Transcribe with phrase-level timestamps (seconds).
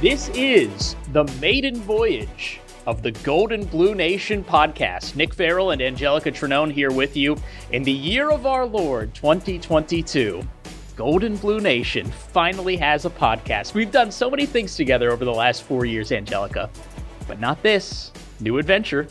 [0.00, 5.14] This is the maiden voyage of the Gold and Blue Nation podcast.
[5.14, 7.36] Nick Farrell and Anjelica Trinone here with you
[7.72, 10.42] in the year of our Lord 2022.
[10.96, 13.74] Gold and Blue Nation finally has a podcast.
[13.74, 16.70] We've done so many things together over the last four years, Anjelica,
[17.28, 18.10] but not this
[18.40, 19.06] new adventure.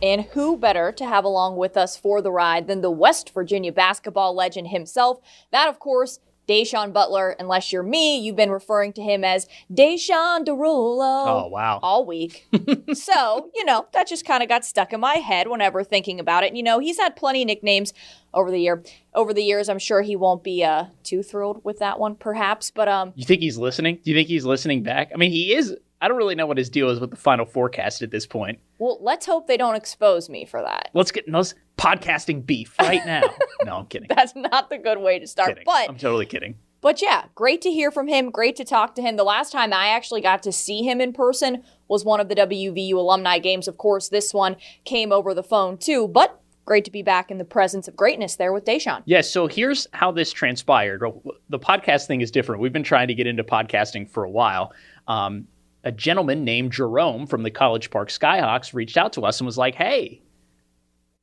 [0.00, 3.72] And who better to have along with us for the ride than the West Virginia
[3.72, 5.20] basketball legend himself?
[5.50, 6.18] That, of course,
[6.50, 7.36] Da'Sean Butler.
[7.38, 11.44] Unless you're me, you've been referring to him as Da'Sean Derulo.
[11.44, 11.78] Oh, wow.
[11.82, 12.48] All week.
[12.92, 16.42] so, you know, that just kind of got stuck in my head whenever thinking about
[16.42, 16.48] it.
[16.48, 17.92] And, you know, he's had plenty of nicknames
[18.34, 18.82] over the year.
[19.14, 22.70] Over the years, I'm sure he won't be uh, too thrilled with that one, perhaps.
[22.70, 24.00] But um, You think he's listening?
[24.04, 25.10] Do you think he's listening back?
[25.14, 25.76] I mean, he is.
[26.02, 28.58] I don't really know what his deal is with the final forecast at this point.
[28.78, 30.88] well, let's hope they don't expose me for that.
[30.94, 33.22] Let's get those podcasting beef right now.
[33.64, 34.08] no, I'm kidding.
[34.14, 35.48] That's not the good way to start.
[35.48, 35.64] kidding.
[35.66, 36.56] But I'm totally kidding.
[36.82, 38.30] But yeah, great to hear from him.
[38.30, 39.16] Great to talk to him.
[39.16, 42.34] The last time I actually got to see him in person was one of the
[42.34, 43.68] WVU alumni games.
[43.68, 47.38] Of course, this one came over the phone too, but great to be back in
[47.38, 49.02] the presence of greatness there with Da'Sean.
[49.04, 51.02] Yeah, so here's how this transpired.
[51.48, 52.62] The podcast thing is different.
[52.62, 54.72] We've been trying to get into podcasting for a while.
[55.08, 55.48] Um,
[55.84, 59.58] a gentleman named Jerome from the College Park Skyhawks reached out to us and was
[59.58, 60.22] like, hey,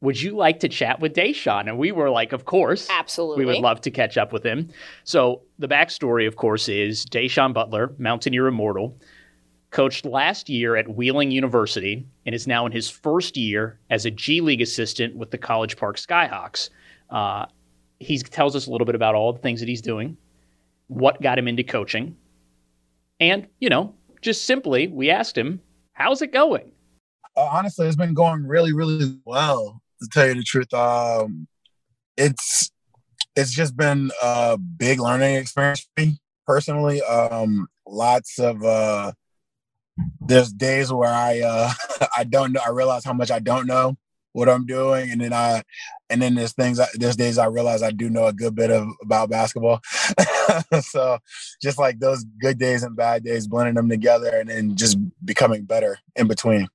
[0.01, 1.67] would you like to chat with Da'Sean?
[1.67, 2.87] And we were like, of course.
[2.89, 3.45] Absolutely.
[3.45, 4.69] We would love to catch up with him.
[5.03, 8.95] So the backstory, of course, is Da'Sean Butler, Mountaineer Immortal,
[9.71, 14.11] coached last year at Wheeling University and is now in his first year as a
[14.11, 16.69] G League assistant with the College Park Skyhawks.
[17.09, 17.45] Uh,
[17.99, 20.15] he tells us a little bit about all the things that he's doing,
[20.87, 22.15] what got him into coaching,
[23.19, 25.59] and, you know, just simply, we asked him,
[25.93, 26.71] how's it going?
[27.35, 29.81] Uh, honestly, it's been going really, really well.
[30.01, 31.47] To tell you the truth, um,
[32.15, 32.71] it's
[33.35, 37.01] it's just been a big learning experience for me personally.
[37.01, 39.11] Um, lots of uh,
[40.21, 41.71] there's days where I uh,
[42.17, 42.61] I don't know.
[42.65, 43.97] I realize how much I don't know
[44.33, 45.63] what I'm doing, and then I
[46.09, 46.79] and then there's things.
[46.93, 49.81] There's days I realize I do know a good bit of about basketball.
[50.81, 51.19] so
[51.61, 55.65] just like those good days and bad days, blending them together, and then just becoming
[55.65, 56.67] better in between.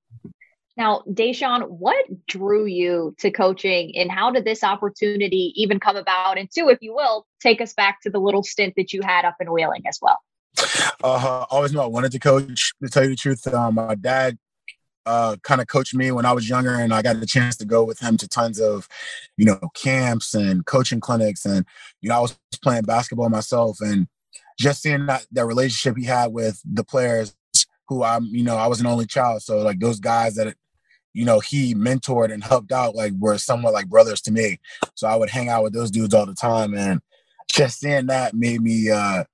[0.76, 6.38] Now, Da'Sean, what drew you to coaching and how did this opportunity even come about?
[6.38, 9.24] And two, if you will, take us back to the little stint that you had
[9.24, 10.18] up in Wheeling as well.
[11.04, 12.72] Uh, I always knew I wanted to coach.
[12.82, 14.38] To tell you the truth, um, my dad
[15.04, 17.64] uh, kind of coached me when I was younger, and I got the chance to
[17.64, 18.88] go with him to tons of,
[19.36, 21.66] you know, camps and coaching clinics, and
[22.00, 24.06] you know, I was playing basketball myself, and
[24.58, 27.34] just seeing that that relationship he had with the players
[27.92, 30.54] who I'm, you know, I was an only child, so like those guys that
[31.14, 34.58] you know, he mentored and helped out, like were somewhat like brothers to me.
[34.94, 36.74] So I would hang out with those dudes all the time.
[36.74, 37.00] And
[37.52, 39.24] just seeing that made me uh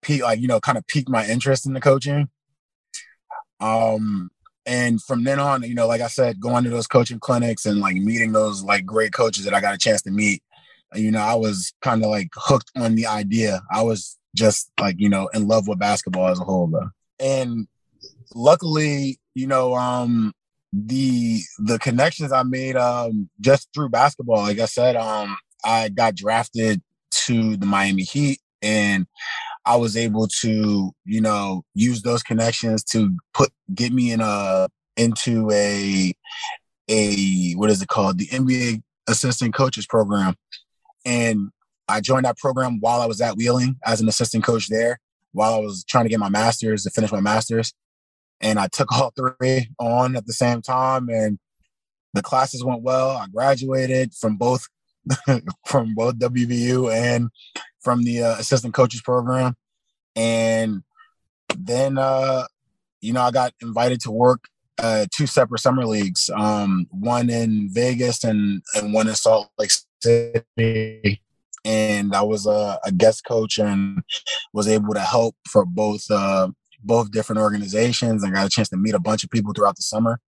[0.00, 2.28] peak like, you know, kind of pique my interest in the coaching.
[3.60, 4.30] Um
[4.64, 7.80] and from then on, you know, like I said, going to those coaching clinics and
[7.80, 10.40] like meeting those like great coaches that I got a chance to meet,
[10.94, 13.62] you know, I was kind of like hooked on the idea.
[13.72, 16.90] I was just like, you know, in love with basketball as a whole though.
[17.18, 17.66] And
[18.34, 20.32] luckily, you know, um
[20.72, 24.42] the the connections I made um just through basketball.
[24.42, 26.82] Like I said, um I got drafted
[27.26, 29.06] to the Miami Heat and
[29.64, 34.68] I was able to, you know, use those connections to put get me in a
[34.96, 36.12] into a
[36.88, 38.18] a what is it called?
[38.18, 40.34] The NBA assistant coaches program.
[41.04, 41.50] And
[41.88, 45.00] I joined that program while I was at Wheeling as an assistant coach there,
[45.32, 47.72] while I was trying to get my master's to finish my master's
[48.42, 51.38] and I took all three on at the same time, and
[52.14, 53.10] the classes went well.
[53.10, 54.68] I graduated from both
[55.66, 57.30] from both WVU and
[57.80, 59.54] from the uh, assistant coaches program,
[60.14, 60.82] and
[61.56, 62.44] then uh,
[63.00, 64.48] you know I got invited to work
[64.78, 69.70] uh, two separate summer leagues, um, one in Vegas and and one in Salt Lake
[70.02, 71.22] City.
[71.64, 74.02] And I was a, a guest coach and
[74.52, 76.48] was able to help for both uh,
[76.82, 78.24] both different organizations.
[78.24, 80.20] I got a chance to meet a bunch of people throughout the summer.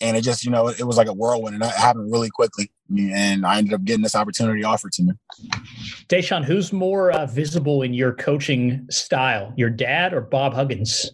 [0.00, 2.72] And it just, you know, it was like a whirlwind and it happened really quickly.
[2.90, 5.12] And I ended up getting this opportunity offered to me.
[6.08, 11.10] Da'Sean, who's more uh, visible in your coaching style, your dad or Bob Huggins?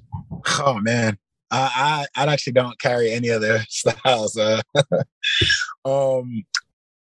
[0.60, 1.18] Oh, man.
[1.50, 4.38] I, I, I actually don't carry any of their styles.
[4.38, 4.62] Uh,
[5.84, 6.44] um,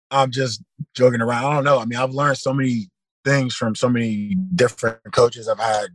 [0.09, 0.63] I'm just
[0.95, 1.45] joking around.
[1.45, 1.79] I don't know.
[1.79, 2.87] I mean, I've learned so many
[3.25, 5.87] things from so many different coaches I've had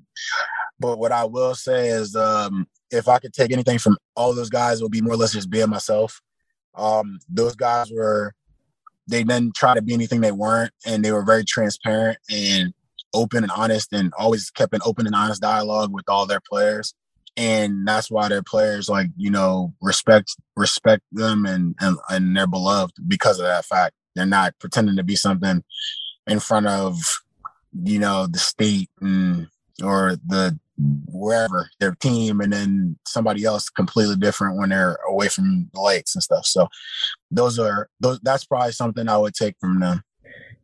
[0.81, 4.51] but what I will say is, um, if I could take anything from all those
[4.51, 6.21] guys, it would be more or less just being myself.
[6.75, 8.35] Um, those guys were,
[9.07, 12.73] they didn't try to be anything they weren't, and they were very transparent and
[13.15, 16.95] open and honest, and always kept an open and honest dialogue with all their players.
[17.39, 22.47] and that's why their players like you know respect respect them and and and they're
[22.49, 23.95] beloved because of that fact.
[24.15, 25.63] They're not pretending to be something
[26.27, 26.99] in front of
[27.83, 29.47] you know the state and
[29.83, 35.69] or the wherever their team and then somebody else completely different when they're away from
[35.75, 36.47] the lakes and stuff.
[36.47, 36.69] So
[37.31, 40.03] those are those that's probably something i would take from them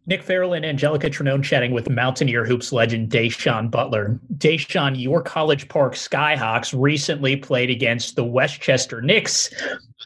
[0.06, 4.20] Nick Farrell and Anjelica Trinone chatting with Mountaineer Hoops legend Da'Sean Butler.
[4.36, 9.50] Da'Sean, your College Park Skyhawks recently played against the Westchester Knicks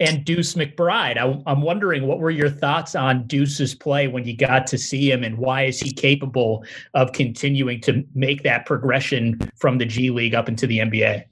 [0.01, 1.19] and Deuce McBride.
[1.19, 5.11] I, am wondering what were your thoughts on Deuce's play when you got to see
[5.11, 6.65] him, and why is he capable
[6.95, 11.25] of continuing to make that progression from the G League up into the NBA?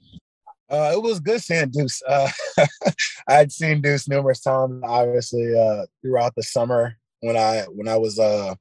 [0.69, 2.01] Uh, it was good seeing Deuce.
[2.05, 2.29] Uh,
[3.29, 8.19] I'd seen Deuce numerous times, obviously, uh, throughout the summer when I when I was
[8.19, 8.55] uh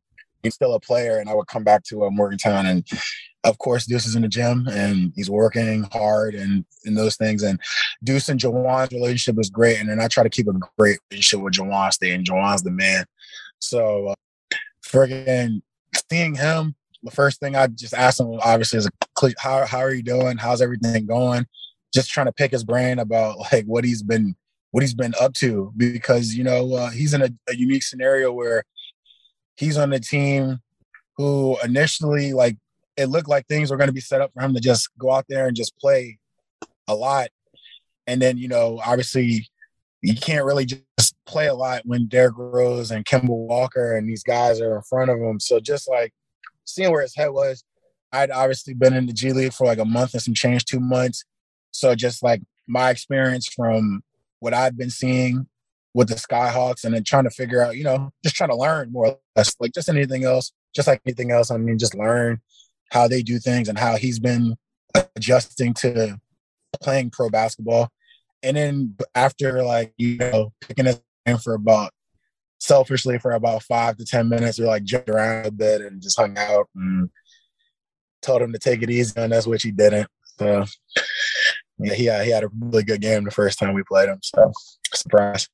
[0.51, 2.87] still a player and I would come back to uh, Morgantown and
[3.45, 7.43] of course Deuce is in the gym and he's working hard and and those things
[7.43, 7.61] and
[8.05, 11.45] Deuce and Juwan's relationship is great and then I try to keep a great relationship
[11.45, 13.05] with Jawan Stay and Juwan's the man.
[13.59, 14.15] So uh,
[14.85, 15.63] friggin'
[16.11, 18.89] seeing him, the first thing I just asked him obviously is
[19.39, 20.37] how how are you doing?
[20.37, 21.47] How's everything going?
[21.95, 24.37] Just trying to pick his brain about like what he's been
[24.77, 28.31] what he's been up to because you know uh, he's in a, a unique scenario
[28.31, 28.63] where
[29.57, 30.59] he's on the team
[31.17, 32.59] who initially like
[32.95, 35.11] it looked like things were going to be set up for him to just go
[35.11, 36.19] out there and just play
[36.89, 37.29] a lot
[38.07, 39.49] and then you know obviously
[40.03, 44.25] you can't really just play a lot when Derrick Rose and Kemba Walker and these
[44.25, 45.41] guys are in front of him.
[45.41, 46.13] So just like
[46.65, 47.65] seeing where his head was,
[48.13, 50.81] I'd obviously been in the G League for like a month and some change, two
[50.81, 51.25] months.
[51.71, 54.03] So just like my experience from
[54.47, 55.49] what I've been seeing
[55.93, 58.93] with the Skyhawks and then trying to figure out, you know, just trying to learn
[58.93, 61.51] more or less, like just anything else, just like anything else.
[61.51, 62.41] I mean, just learn
[62.93, 64.55] how they do things and how he's been
[65.17, 66.21] adjusting to
[66.81, 67.89] playing pro basketball.
[68.45, 70.95] And then after like, you know, picking a
[71.27, 71.91] game for about
[72.61, 76.21] selfishly for about five to 10 minutes, we like jumped around a bit and just
[76.21, 77.11] hung out and
[78.23, 79.13] told him to take it easy.
[79.17, 80.07] And that's what he didn't.
[80.39, 80.67] So
[81.79, 84.19] yeah, he had, he had a really good game the first time we played him.
[84.23, 84.53] So
[84.95, 85.49] surprise.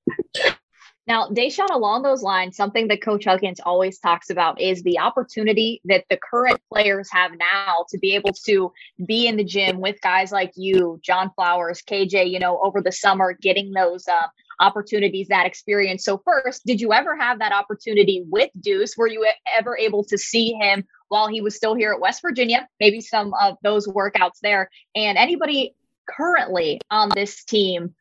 [1.09, 5.81] Now, Da'Sean, along those lines, something that Coach Huggins always talks about is the opportunity
[5.87, 8.73] that the current players have now to be able to
[9.05, 12.93] be in the gym with guys like you, John Flowers, KJ, you know, over the
[12.93, 14.29] summer, getting those uh,
[14.61, 16.05] opportunities, that experience.
[16.05, 18.97] So, first, did you ever have that opportunity with Deuce?
[18.97, 19.27] Were you
[19.59, 22.69] ever able to see him while he was still here at West Virginia?
[22.79, 24.71] Maybe some of those workouts there.
[24.95, 25.75] And anybody
[26.07, 27.95] currently on this team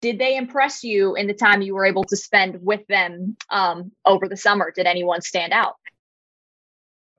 [0.00, 3.92] did they impress you in the time you were able to spend with them um,
[4.06, 4.72] over the summer?
[4.74, 5.76] Did anyone stand out?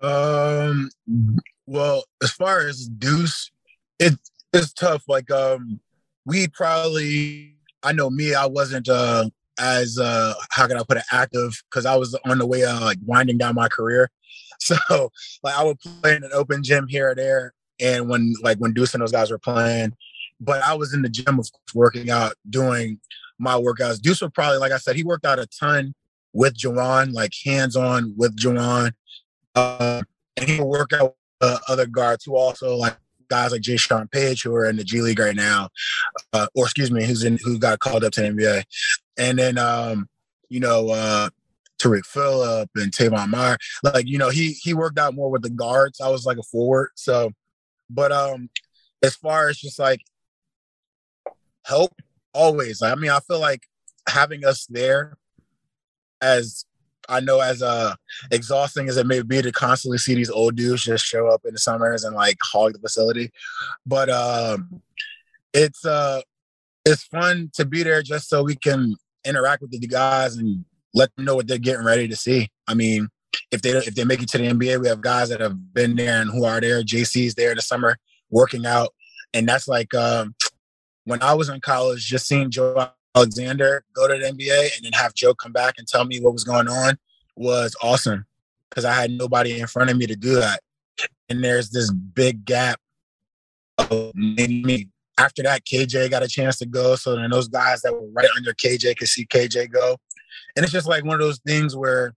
[0.02, 0.90] Um
[1.68, 3.52] well as far as deuce
[4.00, 4.14] it,
[4.52, 5.04] it's tough.
[5.08, 5.80] Like um
[6.26, 9.30] we probably i know me i wasn't uh
[9.60, 12.80] as uh how can i put it active because i was on the way uh
[12.80, 14.10] like winding down my career.
[14.60, 14.76] So
[15.44, 18.74] like i would play in an open gym here or there and when like when
[18.74, 19.94] deuce and those guys were playing
[20.42, 23.00] but I was in the gym, of course, working out, doing
[23.40, 24.02] my workouts.
[24.02, 25.94] Deuce would probably, like I said, he worked out a ton
[26.34, 28.92] with Juwan, like hands on with Juwan.
[29.56, 30.02] Uh,
[30.36, 32.98] and he would work out with uh, other guards who also like
[33.30, 35.70] guys like Jaysean Paige who are in the G League right now,
[36.34, 38.64] uh, or excuse me, who's in who got called up to the NBA.
[39.18, 40.10] And then um,
[40.50, 41.30] you know, uh
[41.80, 43.58] Tarik Phillip and Teyvon Meyer.
[43.84, 46.00] Like, you know, he he worked out more with the guards.
[46.00, 46.90] I was like a forward.
[46.96, 47.32] So
[47.90, 48.50] but um
[49.04, 50.02] as far as just like
[51.66, 51.94] help
[52.34, 52.82] always.
[52.82, 53.64] I mean, I feel like
[54.08, 55.18] having us there
[56.22, 56.66] as
[57.10, 57.96] I know as uh
[58.32, 61.54] exhausting as it may be to constantly see these old dudes just show up in
[61.54, 63.32] the summers and like hog the facility.
[63.86, 64.82] But um
[65.54, 66.22] it's uh
[66.86, 71.16] it's fun to be there just so we can interact with the guys and let
[71.16, 72.50] them know what they're getting ready to see.
[72.68, 73.10] I mean,
[73.52, 75.96] if they if they make it to the NBA, we have guys that have been
[75.96, 76.84] there and who are there.
[76.84, 77.98] JC's there in the summer
[78.30, 78.90] working out,
[79.34, 80.36] and that's like um,
[81.06, 84.94] when I was in college, just seeing Joe Alexander go to the NBA and then
[84.94, 86.98] have Joe come back and tell me what was going on
[87.36, 88.26] was awesome
[88.70, 90.62] because I had nobody in front of me to do that.
[91.30, 92.80] And there's this big gap
[93.78, 94.88] of me.
[95.18, 96.96] After that, KJ got a chance to go.
[96.96, 99.98] So then those guys that were right under KJ could see KJ go.
[100.56, 102.14] And it's just like one of those things where,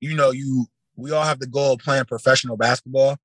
[0.00, 3.16] you know, you we all have the goal of playing professional basketball.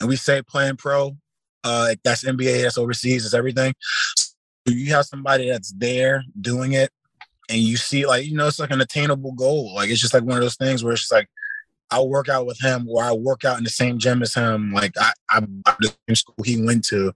[0.00, 1.16] And we say playing pro,
[1.64, 3.74] uh, that's NBA, that's overseas, that's everything
[4.70, 6.90] you have somebody that's there doing it
[7.48, 10.24] and you see like you know it's like an attainable goal like it's just like
[10.24, 11.28] one of those things where it's just like
[11.90, 14.72] i'll work out with him or i work out in the same gym as him
[14.72, 17.12] like i i'm the same school he went to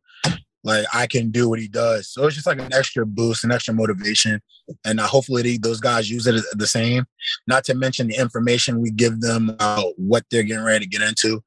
[0.64, 2.08] like I can do what he does.
[2.08, 4.40] So it's just like an extra boost, an extra motivation,
[4.84, 7.04] and uh, hopefully they, those guys use it the same.
[7.46, 11.02] Not to mention the information we give them about what they're getting ready to get
[11.02, 11.42] into.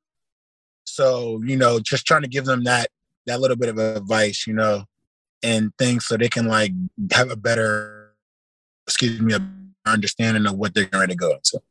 [0.84, 2.90] So you know, just trying to give them that
[3.26, 4.84] that little bit of advice, you know,
[5.44, 6.72] and things so they can like
[7.12, 8.14] have a better,
[8.88, 9.40] excuse me, a
[9.86, 11.62] understanding of what they're going to go into.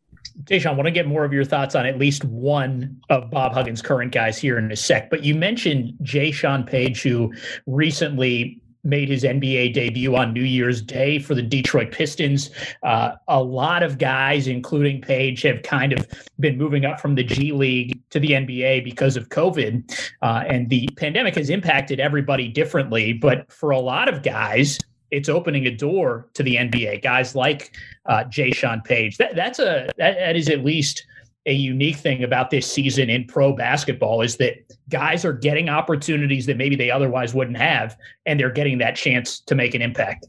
[0.45, 3.53] Da'Sean, I want to get more of your thoughts on at least one of Bob
[3.53, 5.11] Huggins' current guys here in a sec.
[5.11, 7.33] But you mentioned Jaysean Paige, who
[7.67, 12.51] recently made his NBA debut on New Year's Day for the Detroit Pistons.
[12.83, 16.07] Uh, a lot of guys, including Paige, have kind of
[16.39, 20.01] been moving up from the G League to the NBA because of COVID.
[20.23, 23.13] Uh, and the pandemic has impacted everybody differently.
[23.13, 24.79] But for a lot of guys,
[25.11, 27.03] it's opening a door to the NBA.
[27.03, 29.17] Guys like uh, Jaysean Paige.
[29.17, 31.05] That, that's a that, that is at least
[31.47, 34.55] a unique thing about this season in pro basketball is that
[34.89, 39.41] guys are getting opportunities that maybe they otherwise wouldn't have, and they're getting that chance
[39.41, 40.29] to make an impact.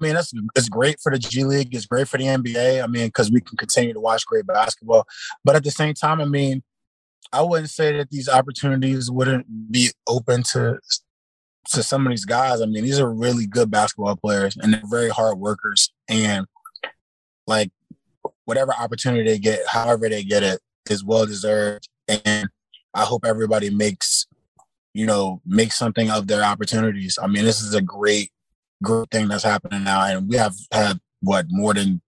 [0.00, 1.74] I mean, that's it's great for the G League.
[1.74, 2.82] It's great for the NBA.
[2.82, 5.06] I mean, because we can continue to watch great basketball.
[5.44, 6.62] But at the same time, I mean,
[7.32, 10.78] I wouldn't say that these opportunities wouldn't be open to
[11.70, 12.60] to some of these guys.
[12.60, 15.90] I mean, these are really good basketball players and they're very hard workers.
[16.08, 16.46] And
[17.46, 17.70] like
[18.46, 21.88] whatever opportunity they get, however they get it, is well deserved.
[22.08, 22.48] And
[22.94, 24.26] I hope everybody makes,
[24.94, 27.18] you know, makes something of their opportunities.
[27.22, 28.30] I mean, this is a great,
[28.82, 30.06] great thing that's happening now.
[30.06, 32.00] And we have had what more than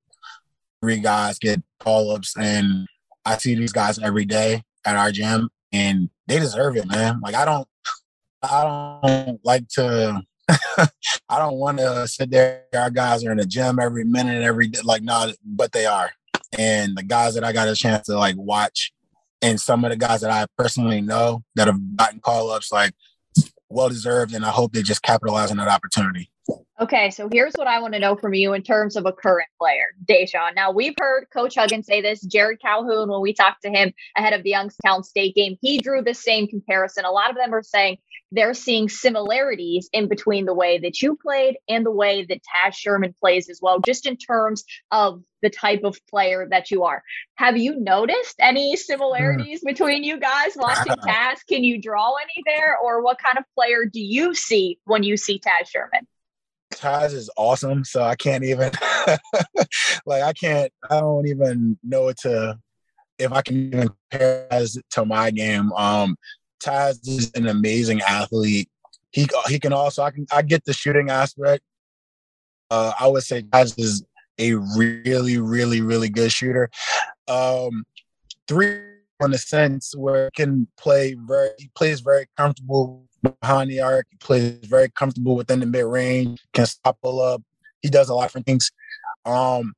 [0.80, 2.86] three guys get call ups and
[3.26, 7.20] I see these guys every day at our gym and they deserve it, man.
[7.20, 7.68] Like I don't
[8.42, 10.22] I don't like to.
[11.28, 12.64] I don't want to sit there.
[12.74, 14.80] Our guys are in the gym every minute, every day.
[14.82, 16.10] Like, no, but they are.
[16.58, 18.92] And the guys that I got a chance to like watch,
[19.42, 22.92] and some of the guys that I personally know that have gotten call ups, like
[23.68, 26.30] well deserved, and I hope they just capitalize on that opportunity.
[26.80, 29.48] Okay, so here's what I want to know from you in terms of a current
[29.58, 30.54] player, Da'Sean.
[30.54, 32.26] Now we've heard Coach Huggins say this.
[32.26, 36.02] Jerrod Calhoun, when we talked to him ahead of the Youngstown State game, he drew
[36.02, 37.04] the same comparison.
[37.04, 37.98] A lot of them are saying
[38.32, 42.74] they're seeing similarities in between the way that you played and the way that Taz
[42.74, 47.02] Sherman plays as well, just in terms of the type of player that you are.
[47.34, 49.66] Have you noticed any similarities mm.
[49.66, 51.38] between you guys watching Taz?
[51.48, 55.16] Can you draw any there, or what kind of player do you see when you
[55.16, 56.06] see Taz Sherman?
[56.80, 58.70] Taz is awesome, so I can't even
[60.06, 62.58] like I can't I don't even know what to
[63.18, 65.72] if I can even compare Taz to my game.
[65.72, 66.16] Um
[66.64, 68.68] Taz is an amazing athlete.
[69.10, 71.62] He he can also I can I get the shooting aspect.
[72.70, 74.04] Uh, I would say Taz is
[74.38, 76.70] a really really really good shooter.
[77.28, 77.84] Um,
[78.48, 78.89] three
[79.26, 83.06] in a sense where he can play very he plays very comfortable
[83.40, 84.06] behind the arc.
[84.10, 86.40] He plays very comfortable within the mid range.
[86.52, 87.42] Can stop pull up.
[87.82, 88.70] He does a lot of different things.
[89.24, 89.74] Um,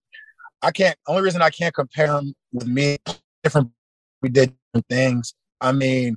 [0.62, 0.96] I can't.
[1.06, 2.98] Only reason I can't compare him with me,
[3.42, 3.70] different.
[4.20, 5.34] We did different things.
[5.60, 6.16] I mean,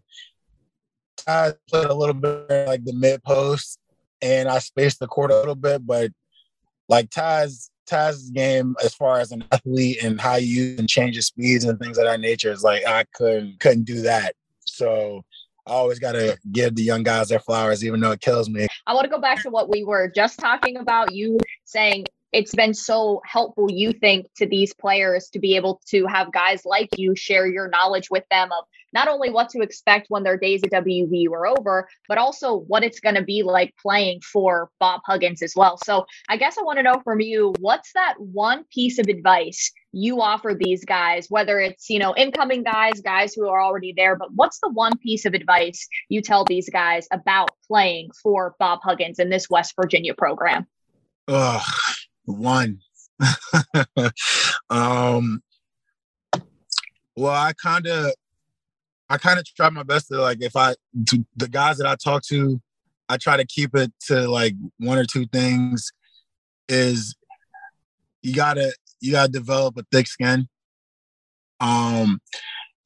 [1.27, 3.79] I played a little bit like the mid post,
[4.21, 5.85] and I spaced the court a little bit.
[5.85, 6.11] But
[6.87, 11.21] like Taz, Taz's game as far as an athlete and how you can change your
[11.21, 14.33] speeds and things of that nature is like I couldn't couldn't do that.
[14.65, 15.23] So
[15.67, 18.67] I always got to give the young guys their flowers, even though it kills me.
[18.85, 21.13] I want to go back to what we were just talking about.
[21.13, 26.05] You saying it's been so helpful, you think, to these players to be able to
[26.05, 28.65] have guys like you share your knowledge with them of
[28.95, 32.83] not only what to expect when their days at WV were over, but also what
[32.83, 35.77] it's going to be like playing for Bob Huggins as well.
[35.83, 39.71] So I guess I want to know from you what's that one piece of advice
[39.91, 44.15] you offer these guys, whether it's, you know, incoming guys, guys who are already there,
[44.15, 48.79] but what's the one piece of advice you tell these guys about playing for Bob
[48.83, 50.67] Huggins in this West Virginia program?
[51.27, 51.61] Ugh,
[52.25, 52.79] one.
[54.69, 55.41] um,
[57.15, 58.13] well, I kind of,
[59.09, 62.23] I kind of try my best to like, if I, the guys that I talk
[62.23, 62.59] to,
[63.07, 65.91] I try to keep it to like one or two things.
[66.67, 67.15] Is
[68.23, 70.47] you gotta you gotta develop a thick skin.
[71.59, 72.19] Um,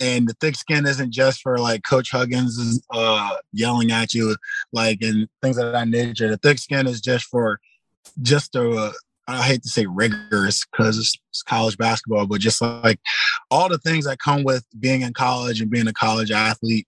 [0.01, 4.35] and the thick skin isn't just for like Coach Huggins uh, yelling at you,
[4.73, 6.29] like and things of that nature.
[6.29, 7.59] The thick skin is just for
[8.21, 8.93] just a
[9.29, 11.17] I hate to say rigorous because it's,
[11.47, 12.99] college basketball, but just like
[13.49, 16.85] all the things that come with being in college and being a college athlete,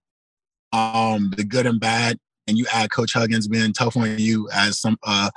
[0.73, 2.17] um, the good and bad,
[2.47, 5.29] and you add Coach Huggins being tough on you as some uh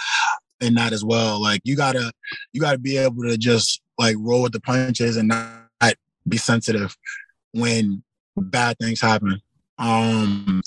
[0.61, 1.41] in that as well.
[1.41, 2.13] Like you gotta
[2.53, 5.95] you gotta be able to just like roll with the punches and not
[6.27, 6.97] be sensitive
[7.53, 8.03] when
[8.37, 9.41] bad things happen.
[9.79, 10.63] Um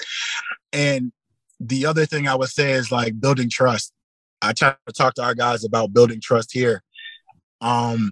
[0.72, 1.12] and
[1.60, 3.92] the other thing I would say is like building trust.
[4.42, 6.84] I try to talk to our guys about building trust here.
[7.62, 8.12] Um,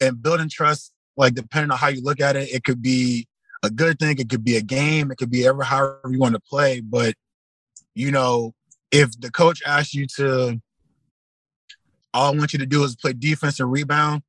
[0.00, 3.28] and building trust, like depending on how you look at it, it could be
[3.62, 6.34] a good thing, it could be a game, it could be ever however you want
[6.34, 6.80] to play.
[6.80, 7.14] But
[7.94, 8.54] you know,
[8.90, 10.60] if the coach asks you to,
[12.14, 14.22] all I want you to do is play defense and rebound,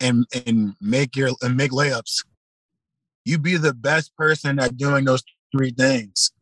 [0.00, 2.24] and and make your and make layups.
[3.24, 6.32] You be the best person at doing those three things.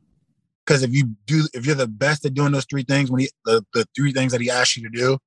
[0.66, 3.30] Because if you do, if you're the best at doing those three things, when he
[3.44, 5.18] the, the three things that he asks you to do,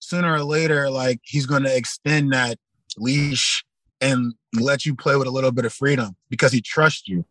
[0.00, 2.58] sooner or later, like he's going to extend that
[2.98, 3.64] leash
[4.00, 7.24] and let you play with a little bit of freedom because he trusts you.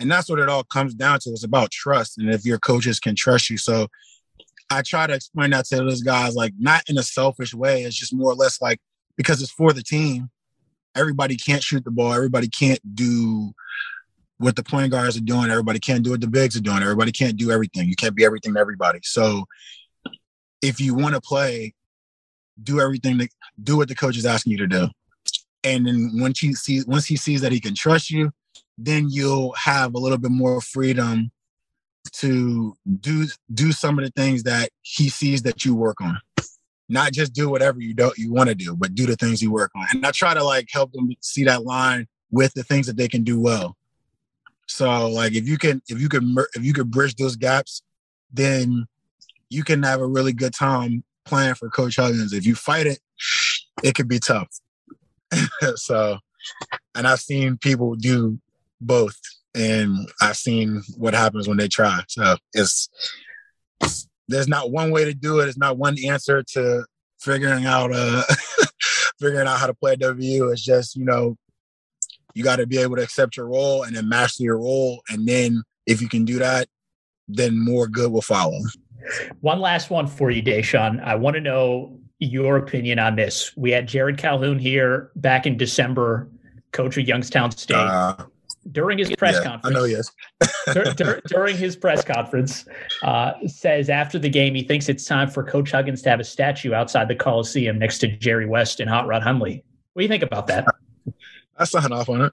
[0.00, 1.30] And that's what it all comes down to.
[1.30, 2.18] It's about trust.
[2.18, 3.58] And if your coaches can trust you.
[3.58, 3.88] So
[4.70, 7.82] I try to explain that to those guys, like not in a selfish way.
[7.82, 8.80] It's just more or less like
[9.16, 10.30] because it's for the team.
[10.94, 12.12] Everybody can't shoot the ball.
[12.12, 13.52] Everybody can't do
[14.42, 15.50] what the point guards are doing.
[15.50, 16.82] Everybody can't do what the bigs are doing.
[16.82, 17.88] Everybody can't do everything.
[17.88, 18.98] You can't be everything to everybody.
[19.02, 19.44] So
[20.60, 21.74] if you want to play,
[22.62, 23.28] do everything to
[23.62, 24.88] do what the coach is asking you to do.
[25.64, 28.32] And then once he sees once he sees that he can trust you,
[28.76, 31.30] then you'll have a little bit more freedom
[32.14, 36.18] to do do some of the things that he sees that you work on.
[36.88, 39.52] Not just do whatever you don't you want to do, but do the things you
[39.52, 39.86] work on.
[39.92, 43.08] And I try to like help them see that line with the things that they
[43.08, 43.76] can do well.
[44.72, 47.82] So like if you can if you can if you could bridge those gaps,
[48.32, 48.86] then
[49.50, 52.32] you can have a really good time playing for Coach Huggins.
[52.32, 52.98] If you fight it,
[53.82, 54.48] it could be tough.
[55.74, 56.18] so,
[56.94, 58.38] and I've seen people do
[58.80, 59.18] both,
[59.54, 62.00] and I've seen what happens when they try.
[62.08, 62.88] So it's,
[63.82, 65.48] it's there's not one way to do it.
[65.48, 66.86] It's not one answer to
[67.20, 68.22] figuring out uh
[69.20, 70.48] figuring out how to play W.
[70.48, 71.36] It's just you know
[72.34, 75.02] you got to be able to accept your role and then master your role.
[75.08, 76.68] And then if you can do that,
[77.28, 78.58] then more good will follow.
[79.40, 81.02] One last one for you, Da'Sean.
[81.02, 83.56] I want to know your opinion on this.
[83.56, 86.30] We had Jerrod Calhoun here back in December,
[86.72, 87.76] coach of Youngstown State.
[87.76, 88.16] Uh,
[88.70, 90.10] during his press yeah, conference, I know, yes.
[90.72, 92.64] dur- dur- during his press conference,
[93.02, 96.24] uh, says after the game he thinks it's time for Coach Huggins to have a
[96.24, 99.64] statue outside the Coliseum next to Jerry West and Hot Rod Hundley.
[99.94, 100.64] What do you think about that?
[101.62, 102.32] I sign off on it.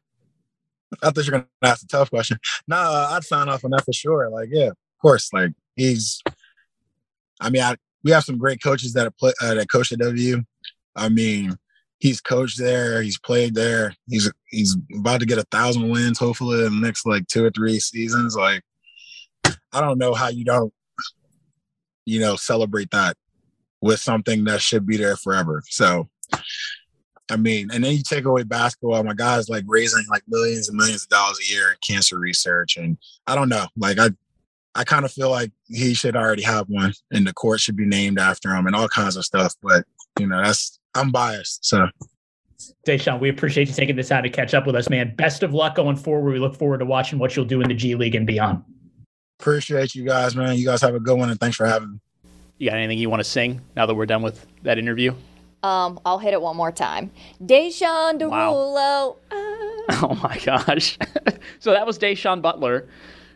[1.04, 2.40] I thought you're gonna ask a tough question.
[2.68, 4.30] No, I'd sign off on that for sure.
[4.30, 5.32] Like, yeah, of course.
[5.32, 6.22] Like he's.
[7.40, 10.44] I mean, I, we have some great coaches that play uh, that coach at W.
[10.96, 11.58] I mean,
[12.00, 13.02] he's coached there.
[13.02, 13.94] He's played there.
[14.08, 17.52] He's he's about to get a thousand wins, hopefully, in the next like two or
[17.52, 18.36] three seasons.
[18.36, 18.64] Like,
[19.46, 20.74] I don't know how you don't,
[22.06, 23.16] you know, celebrate that
[23.80, 25.62] with something that should be there forever.
[25.68, 26.10] So
[27.30, 30.78] I mean, and then you take away basketball, my guy's like raising like millions and
[30.78, 32.78] millions of dollars a year in cancer research.
[32.78, 34.10] And I don't know, like I
[34.76, 37.86] I kind of feel like he should already have one and the court should be
[37.86, 39.54] named after him and all kinds of stuff.
[39.62, 39.86] But
[40.20, 41.66] you know, that's I'm biased.
[41.66, 41.88] So
[42.86, 45.16] Da'Sean, we appreciate you taking this time to catch up with us, man.
[45.16, 46.32] Best of luck going forward.
[46.32, 48.64] We look forward to watching what you'll do in the G League and beyond.
[49.40, 50.58] Appreciate you guys, man.
[50.58, 52.00] You guys have a good one and thanks for having me.
[52.58, 55.14] You got anything you want to sing now that we're done with that interview?
[55.64, 57.12] Um, I'll hit it one more time.
[57.44, 58.30] Da'Sean Derulo.
[58.32, 59.16] Wow.
[60.02, 61.00] Oh my gosh.
[61.60, 62.88] so that was Da'Sean Butler,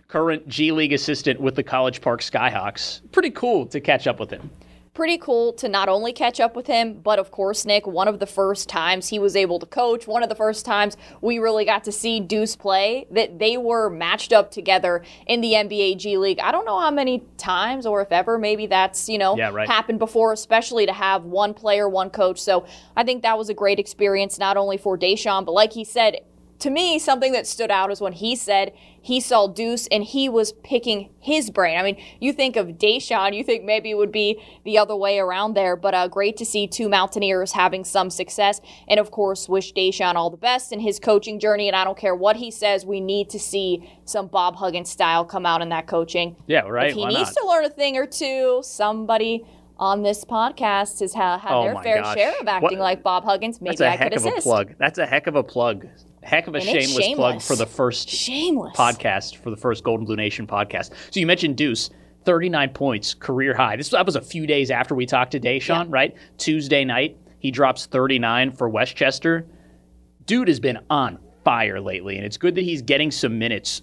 [0.08, 3.02] current G League assistant with the College Park Skyhawks.
[3.12, 4.52] Pretty cool to catch up with him
[4.94, 8.20] pretty cool to not only catch up with him, but of course, Nick, one of
[8.20, 11.66] the first times he was able to coach, one of the first times we really
[11.66, 16.18] got to see Deuce play, that they were matched up together in the NBA G
[16.18, 16.40] League.
[16.40, 19.68] I don't know how many times or if ever maybe that's, you know, yeah, right.
[19.68, 22.40] happened before, especially to have one player, one coach.
[22.40, 25.84] So I think that was a great experience, not only for Da'Sean, but like he
[25.84, 26.20] said,
[26.60, 30.30] to me, something that stood out is when he said he saw Deuce and he
[30.30, 31.78] was picking his brain.
[31.78, 35.20] I mean, you think of Da'Sean, you think maybe it would be the other way
[35.20, 38.62] around there, but uh, great to see two Mountaineers having some success.
[38.88, 41.68] And of course, wish Da'Sean all the best in his coaching journey.
[41.68, 45.26] And I don't care what he says, we need to see some Bob Huggins style
[45.26, 46.38] come out in that coaching.
[46.48, 46.92] Yeah, right.
[46.92, 47.42] If he Why needs not?
[47.42, 49.46] to learn a thing or two, somebody
[49.78, 52.16] on this podcast has had, had Oh their fair gosh.
[52.16, 53.60] share of acting What- like Bob Huggins.
[53.60, 54.44] Maybe That's a I heck could of a assist.
[54.46, 54.74] plug.
[54.78, 55.88] That's a heck of a plug.
[56.24, 58.76] Heck of a it's shameless, plug for the first Shameless.
[58.76, 60.92] podcast for the first Gold and Blue Nation podcast.
[61.12, 61.90] So you mentioned Deuce,
[62.26, 63.76] 39 points, career high.
[63.76, 65.86] This that was a few days after we talked to Da'Sean, Yeah.
[65.90, 66.16] right?
[66.38, 69.46] Tuesday night, he drops 39 for Westchester.
[70.26, 73.82] Dude has been on fire lately, and it's good that he's getting some minutes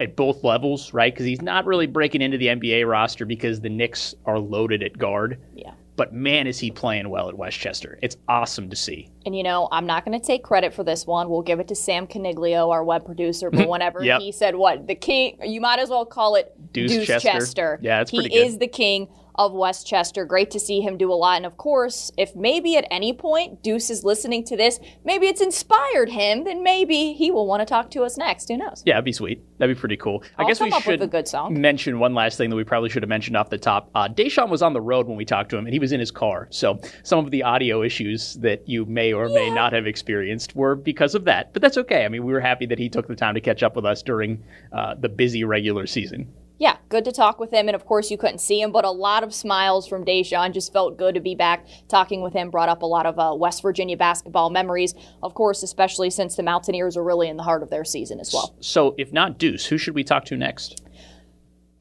[0.00, 1.12] at both levels, right?
[1.12, 4.96] Because he's not really breaking into the NBA roster because the Knicks are loaded at
[4.98, 5.40] guard.
[5.54, 5.72] Yeah.
[5.98, 7.98] But man, is he playing well at Westchester.
[8.00, 9.10] It's awesome to see.
[9.26, 11.28] And you know, I'm not going to take credit for this one.
[11.28, 13.50] We'll give it to Sam Caniglio, our web producer.
[13.50, 13.68] But mm-hmm.
[13.70, 14.20] whenever Yep.
[14.20, 17.28] he said, "What the king," you might as well call it Deuce Deuce Chester.
[17.28, 17.78] Chester.
[17.82, 18.46] Yeah, that's he pretty good.
[18.46, 19.08] is the king
[19.38, 20.24] of Westchester.
[20.24, 21.36] Great to see him do a lot.
[21.36, 25.40] And of course, if maybe at any point Deuce is listening to this, maybe it's
[25.40, 28.48] inspired him, then maybe he will want to talk to us next.
[28.48, 28.82] Who knows?
[28.84, 29.42] Yeah, that'd be sweet.
[29.58, 30.22] That'd be pretty cool.
[30.36, 33.36] I I'll guess we should mention one last thing that we probably should have mentioned
[33.36, 33.90] off the top.
[33.94, 36.00] Uh, Da'Sean was on the road when we talked to him, and he was in
[36.00, 36.48] his car.
[36.50, 40.74] So some of the audio issues that you may or may not have experienced were
[40.74, 41.52] because of that.
[41.52, 42.04] But that's okay.
[42.04, 44.02] I mean, we were happy that he took the time to catch up with us
[44.02, 46.32] during uh, the busy regular season.
[46.58, 47.68] Yeah, good to talk with him.
[47.68, 50.52] And of course, you couldn't see him, but a lot of smiles from Da'Sean.
[50.52, 52.50] Just felt good to be back talking with him.
[52.50, 56.42] Brought up a lot of uh, West Virginia basketball memories, of course, especially since the
[56.42, 58.56] Mountaineers are really in the heart of their season as well.
[58.60, 60.82] So if not Deuce, who should we talk to next?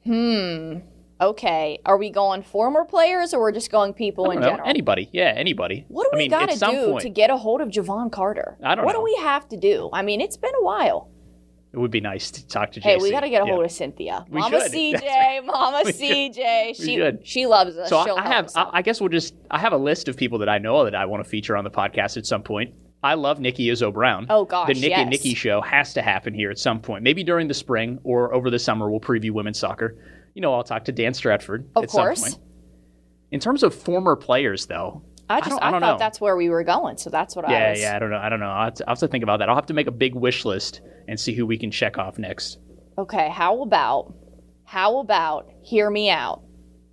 [0.05, 0.79] Hmm.
[1.19, 4.49] Okay, are we going former players or we're just going people in know.
[4.49, 4.69] general?
[4.69, 5.09] Anybody.
[5.11, 5.83] Yeah, anybody.
[5.87, 8.55] What do I we got to do point, to get a hold of Jevon Carter?
[8.63, 8.99] I don't what know.
[8.99, 9.89] do we have to do?
[9.91, 11.09] I mean, it's been a while.
[11.73, 12.83] It would be nice to talk to JC.
[12.83, 13.51] Hey, we got to get a Yeah.
[13.53, 14.25] hold of Cynthia.
[14.29, 14.71] We Mama should.
[14.71, 15.45] CJ, right.
[15.45, 15.91] Mama We.
[15.91, 16.67] CJ.
[16.67, 17.27] We She should.
[17.27, 17.89] she loves us.
[17.89, 18.69] So She'll I, have, I.
[18.73, 21.05] I guess we'll just, I have a list of people that I know that I
[21.05, 22.73] want to feature on the podcast at some point.
[23.03, 24.25] I love Nikki Izzo Brown.
[24.29, 25.09] Oh, gosh, the and yes.
[25.09, 27.03] Nikki show has to happen here at some point.
[27.03, 28.89] Maybe during the spring or over the summer.
[28.89, 29.95] We'll preview women's soccer.
[30.33, 32.19] You know, I'll talk to Dan Stratford Of at course.
[32.21, 32.43] some point.
[33.31, 35.97] In terms of former players, though, I just don't- I, I thought know.
[35.97, 37.81] that's where we were going, so that's what I yeah, was.
[37.81, 38.49] yeah, I don't know, I don't know.
[38.49, 39.49] I'll have, to, I'll have to think about that.
[39.49, 42.17] I'll have to make a big wish list and see who we can check off
[42.17, 42.59] next.
[42.97, 44.13] Okay, how about
[44.63, 46.41] how about hear me out?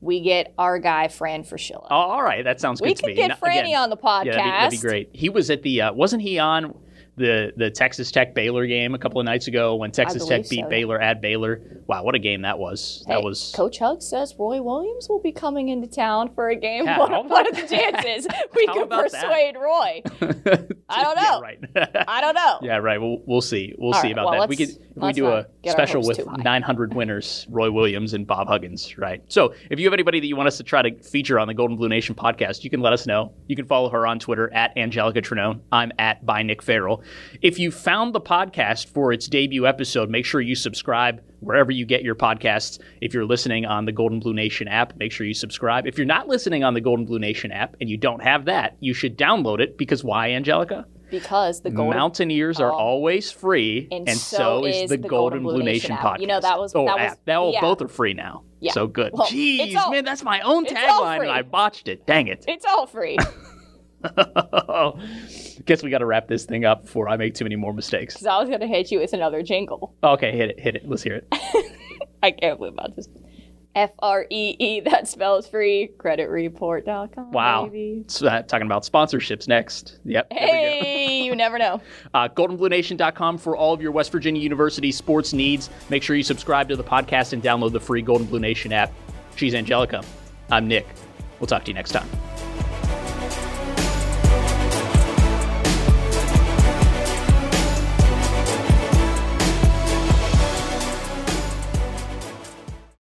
[0.00, 1.86] We get our guy Fran Fraschilla.
[1.90, 4.26] Oh, all right, that sounds good we to could get Franny again, on the podcast.
[4.26, 5.10] Yeah, that'd be, that'd be great.
[5.14, 6.74] He was at the, uh, wasn't he on
[7.16, 10.64] the the Texas Tech Baylor game a couple of nights ago when Texas Tech beat
[10.64, 10.68] so.
[10.68, 11.60] Baylor at Baylor?
[11.86, 13.04] Wow, what a game that was!
[13.06, 16.56] Hey, that was Coach Hug says Roy Williams will be coming into town for a
[16.56, 16.84] game.
[16.84, 19.24] Yeah, what, what are the chances we could about that?
[19.24, 20.02] persuade Roy?
[20.88, 21.40] I don't Yeah, know.
[21.40, 21.58] right.
[22.08, 22.58] I don't know.
[22.62, 23.00] yeah, right.
[23.00, 23.74] We'll, we'll see.
[23.78, 24.48] We'll All see right, about well, that.
[24.48, 28.14] We could if we do a not get our special with 900 winners, Roy Williams
[28.14, 29.22] and Bob Huggins, right?
[29.28, 31.54] So if you have anybody that you want us to try to feature on the
[31.54, 33.32] Gold and Blue Nation podcast, you can let us know.
[33.46, 35.60] You can follow her on Twitter at Anjelica Trinone.
[35.72, 37.02] I'm at by Nick Farrell.
[37.42, 41.84] If you found the podcast for its debut episode, make sure you subscribe wherever you
[41.84, 42.78] get your podcasts.
[43.00, 45.86] If you're listening on the Gold and Blue Nation app, make sure you subscribe.
[45.86, 48.46] If you're not listening on the Gold and Blue Nation app and you don't have
[48.46, 50.84] that, you should download it because why, Anjelica?
[51.10, 52.76] Because the golden Mountaineers are Oh.
[52.76, 56.00] always free, And and, so so, is the, the Gold and Blue Nation, app.
[56.00, 56.20] podcast.
[56.20, 57.60] You know, that was- oh, that was- all oh, yeah.
[57.60, 58.42] both are free now.
[58.58, 58.72] Yeah.
[58.72, 59.12] So good.
[59.12, 62.06] Well, Jeez, all- man, that's my own tagline, and I botched it.
[62.06, 62.44] Dang it.
[62.48, 63.16] it's all free.
[65.64, 68.14] Guess we got to wrap this thing up before I make too many more mistakes.
[68.14, 69.94] Because I was gonna hit you with another jingle.
[70.02, 70.88] Okay, hit it, hit it.
[70.88, 71.28] Let's hear it.
[72.22, 73.08] I can't believe about this.
[73.74, 75.90] F R E E, that spells free.
[75.98, 77.32] Creditreport.com.
[77.32, 77.66] Wow.
[77.66, 78.04] Baby.
[78.06, 79.98] So, uh, talking about sponsorships next.
[80.04, 80.30] Yep.
[80.30, 80.84] there we go.
[80.86, 81.80] Hey, you never know.
[82.14, 85.68] Uh, GoldandBlueNation.com for all of your West Virginia University sports needs.
[85.90, 88.72] Make sure you subscribe to the podcast and download the free Gold and Blue Nation
[88.72, 88.92] app.
[89.34, 90.04] She's Anjelica.
[90.50, 90.86] I'm Nick.
[91.40, 92.08] We'll talk to you next time.